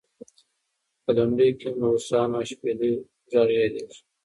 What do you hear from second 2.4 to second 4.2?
شپېلۍ غږ یادېږي.